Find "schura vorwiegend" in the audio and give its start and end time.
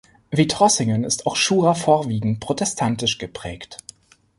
1.35-2.39